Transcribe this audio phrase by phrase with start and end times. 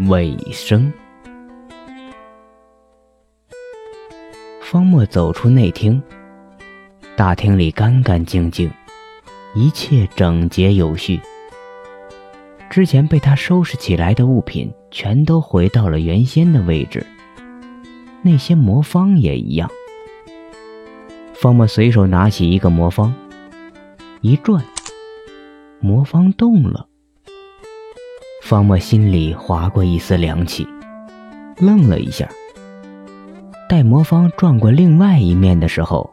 [0.00, 0.92] 尾声。
[4.60, 6.02] 方墨走出内厅，
[7.16, 8.68] 大厅里干干净净，
[9.54, 11.20] 一切整洁有序。
[12.68, 17.06] 之前被他收拾起来的物品全都回到了原先的位置，
[18.22, 19.70] 那些魔方也一样。
[21.34, 23.14] 方墨随手拿起一个魔方，
[24.22, 24.64] 一转，
[25.78, 26.88] 魔方动了。
[28.44, 30.68] 方墨心里划过一丝凉气，
[31.56, 32.28] 愣了一下。
[33.70, 36.10] 待魔方转过另外一面的时候，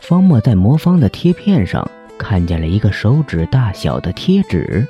[0.00, 1.88] 方墨在魔方的贴片上
[2.18, 4.84] 看见了一个手指大小的贴纸。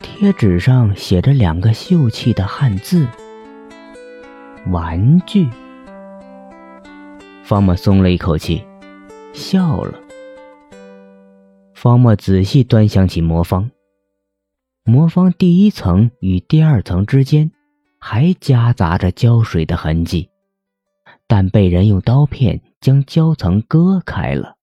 [0.00, 3.06] 贴纸上写着两个秀气的汉字
[4.72, 5.46] ：“玩具。”
[7.44, 8.64] 方墨松了一口气，
[9.34, 9.92] 笑了。
[11.74, 13.70] 方墨仔细端详起魔方，
[14.86, 17.50] 魔方第一层与第二层之间
[17.98, 20.28] 还夹杂着胶水的痕迹，
[21.26, 24.56] 但被人用刀片将胶层割开了。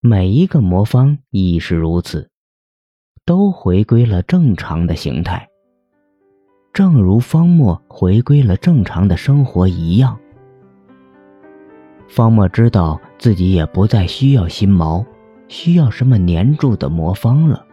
[0.00, 2.28] 每一个魔方亦是如此，
[3.24, 5.48] 都回归了正常的形态，
[6.72, 10.18] 正如方墨回归了正常的生活一样。
[12.08, 15.06] 方墨知道自己也不再需要心锚，
[15.46, 17.64] 需要什么粘住的魔方了。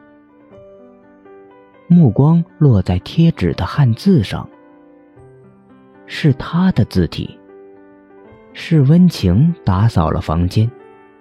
[1.94, 4.48] 目光落在贴纸的汉字上，
[6.06, 7.38] 是他的字体。
[8.54, 10.72] 是温情打扫了房间，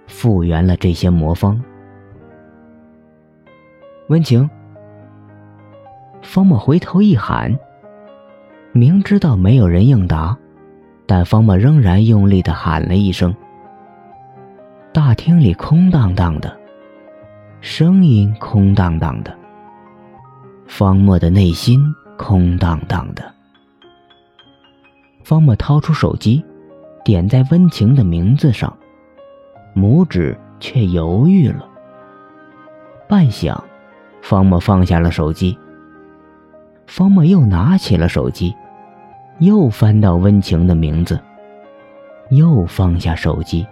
[0.06, 1.60] 复原了这些魔方。
[4.10, 4.48] 温情，
[6.22, 7.58] 方墨回头一喊，
[8.70, 10.38] 明知道没有人应答。
[11.04, 13.34] 但方默仍然用力的喊了一声。
[14.92, 16.56] 大厅里空荡荡的，
[17.60, 19.36] 声音空荡荡的，
[20.72, 21.84] 方墨的内心
[22.16, 23.34] 空荡荡的。
[25.25, 26.42] 方墨掏出手机，
[27.04, 28.75] 点在温情的名字上，
[29.75, 31.69] 拇指却犹豫了。
[33.08, 33.60] 半晌，
[34.22, 35.58] 方墨放下了手机。
[36.87, 38.54] 方墨又拿起了手机。
[39.41, 41.19] 又翻到温情的名字，
[42.31, 43.66] 又放下手机。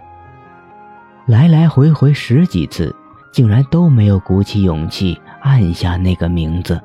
[1.25, 2.93] 来来回回十几次，
[3.31, 6.79] 竟然都没有鼓起勇气按下那个名字。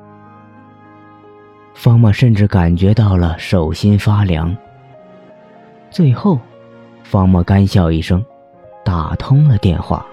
[1.75, 4.55] 方墨甚至感觉到了手心发凉。
[5.91, 6.39] 最后，
[7.03, 8.25] 方墨干笑一声，
[8.83, 10.03] 打通了电话。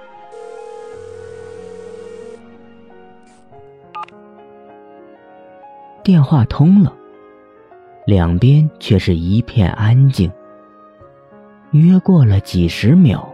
[6.03, 6.93] 电话通了。
[8.05, 10.31] 两边却是一片安静。
[11.71, 13.33] 约过了几十秒，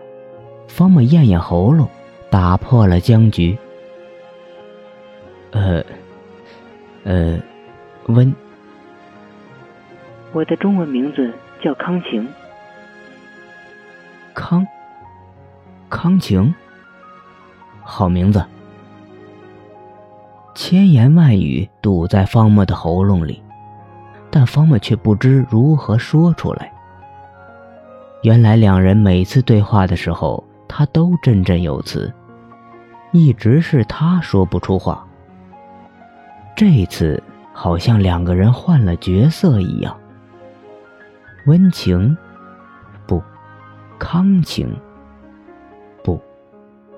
[0.69, 1.89] 方木咽咽喉咙，
[2.31, 3.57] 打破了僵局。
[5.53, 5.83] 呃，
[7.05, 7.41] 呃，
[8.09, 8.35] 温。
[10.33, 11.33] 我的中文名字
[11.63, 12.29] 叫康晴。
[14.35, 14.67] 康。
[15.89, 16.55] 康晴。
[17.83, 18.45] 好名字。
[20.55, 23.43] 千言万语堵在方墨的喉咙里。
[24.31, 26.71] 但方墨却不知如何说出来。
[28.23, 32.13] 原来两人每次对话的时候，他都振振有词，
[33.11, 35.03] 一直是他说不出话。
[36.55, 37.23] 这次
[37.61, 39.99] 好像两个人换了角色一样。
[41.47, 42.17] 温情，
[43.05, 43.21] 不，
[43.99, 44.73] 康情，
[46.05, 46.21] 不，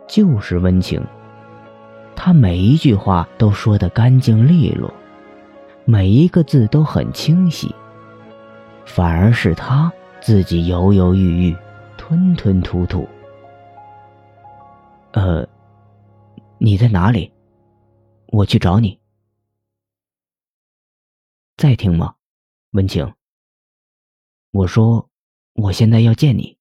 [0.06, 1.02] 就是温情。
[2.14, 4.92] 他每一句话都说得干净利落。
[5.86, 7.74] 每一个字都很清晰，
[8.84, 11.56] 反而是他自己犹犹豫豫、
[11.96, 13.08] 吞吞吐吐。
[15.12, 15.48] 呃，
[16.58, 17.32] 你在哪里？
[18.26, 18.99] 我去找你。
[21.60, 22.14] 在听吗，
[22.70, 23.12] 温情？
[24.50, 25.10] 我说，
[25.52, 26.56] 我现在要见你。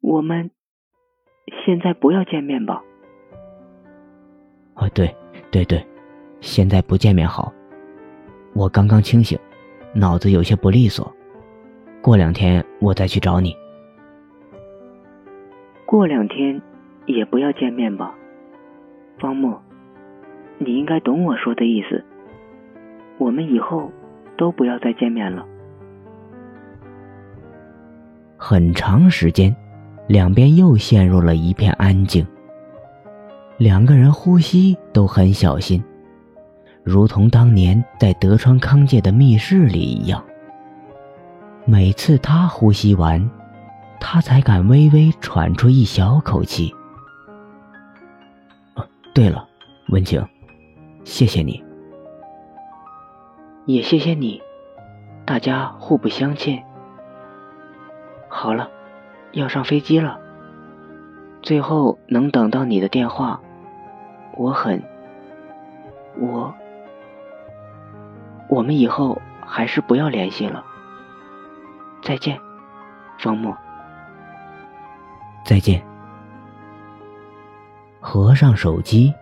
[0.00, 0.48] 我们
[1.66, 2.80] 现在不要见面吧？
[4.74, 5.12] 啊，对，
[5.50, 5.84] 对对。
[6.40, 7.52] 现在不见面好，
[8.54, 9.36] 我刚刚清醒，
[9.92, 11.12] 脑子有些不利索。
[12.00, 13.56] 过两天我再去找你。
[15.84, 16.62] 过两天
[17.06, 18.14] 也不要见面吧，
[19.18, 19.60] 方木，
[20.58, 22.04] 你应该懂我说的意思。
[23.18, 23.90] 我们以后
[24.36, 25.46] 都不要再见面了。
[28.36, 29.54] 很长时间，
[30.08, 32.26] 两边又陷入了一片安静。
[33.58, 35.82] 两个人呼吸都很小心。
[36.82, 40.20] 如同当年在德川康介的密室里一样，
[41.64, 43.30] 每次他呼吸完，
[44.00, 46.74] 他才敢微微喘出一小口气。
[48.74, 49.46] 哦，对了，
[49.90, 50.20] 文晴，
[51.04, 51.61] 谢谢你，
[53.64, 54.42] 也谢谢你，
[55.24, 56.64] 大家互不相欠。
[58.28, 58.68] 好了，
[59.32, 60.18] 要上飞机了。
[61.42, 63.40] 最后能等到你的电话，
[64.36, 64.82] 我很……
[66.18, 66.52] 我……
[68.48, 70.64] 我们以后还是不要联系了。
[72.02, 72.38] 再见，
[73.18, 73.56] 方墨。
[75.44, 75.80] 再见。
[78.00, 79.14] 合上手机，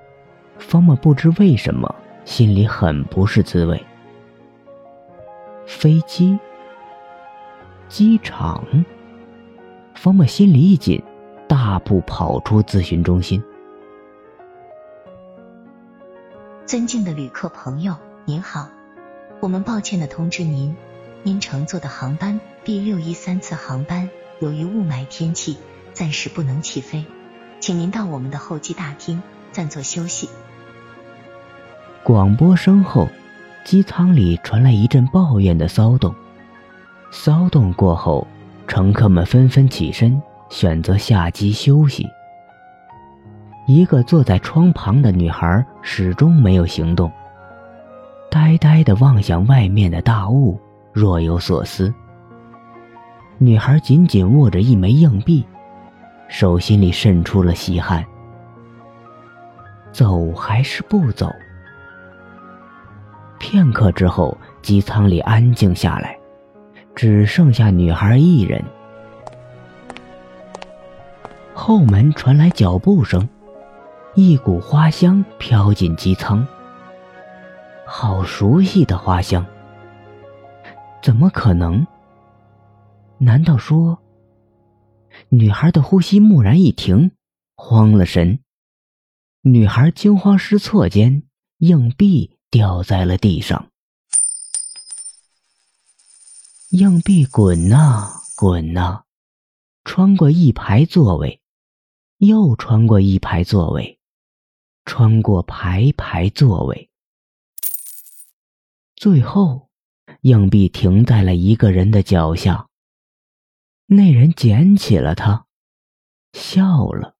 [0.58, 1.94] 方墨不知为什么
[2.25, 3.84] 心里很不是滋味。
[5.70, 6.37] 飞机，
[7.88, 8.67] 机场。
[9.94, 11.00] 方墨心里一紧，
[11.49, 13.43] 大步跑出咨询中心。
[16.67, 18.69] 尊敬的旅客朋友，您好，
[19.38, 20.76] 我们抱歉的通知您，
[21.22, 25.56] 您乘坐的航班 B 六一三次航班由于雾霾天气，
[25.94, 27.06] 暂时不能起飞，
[27.61, 30.28] 请您到我们的候机大厅暂作休息。
[32.02, 33.08] 广播声后，
[33.65, 36.15] 机舱里传来一阵抱怨的骚动。
[37.11, 38.27] 骚动过后。
[38.67, 42.09] 乘客们纷纷起身，选择下机休息。
[43.67, 47.11] 一个坐在窗旁的女孩始终没有行动，
[48.31, 50.57] 呆呆地望向外面的大雾，
[50.93, 51.93] 若有所思。
[53.39, 55.45] 女孩紧紧握着一枚硬币，
[56.29, 58.07] 手心里渗出了细汗。
[59.91, 61.29] 走还是不走？
[63.40, 66.16] 片刻之后，机舱里安静下来。
[66.94, 68.62] 只剩下女孩一人。
[71.54, 73.26] 后门传来脚步声，
[74.14, 76.46] 一股花香飘进机舱。
[77.87, 79.46] 好熟悉的花香，
[81.02, 81.87] 怎么可能？
[83.19, 83.98] 难道说……
[85.31, 87.12] 女孩的呼吸蓦然一停，
[87.56, 88.40] 慌了神。
[89.42, 91.22] 女孩惊慌失措间，
[91.58, 93.70] 硬币掉在了地上。
[96.70, 99.05] 硬币滚呐滚呐，
[99.85, 101.41] 穿过一排座位，
[102.19, 103.99] 又穿过一排座位，
[104.85, 106.91] 穿过排排座位，
[108.94, 109.69] 最后，
[110.23, 112.69] 硬币停在了一个人的脚下。
[113.87, 115.47] 那人捡起了它，
[116.32, 117.17] 笑了。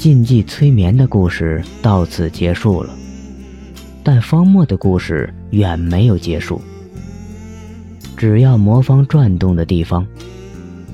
[0.00, 2.96] 禁忌催眠的故事到此结束了。
[4.02, 6.58] 但方墨的故事远没有结束。
[8.16, 10.06] 只要魔方转动的地方，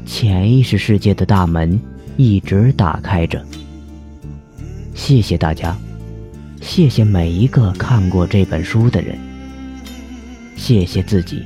[0.04, 1.80] 潜意识世界的大门
[2.16, 3.40] 一直打开着。
[4.92, 5.78] 谢谢大家，
[6.60, 9.16] 谢谢每一个看过这本书的人，
[10.56, 11.44] 谢谢自己。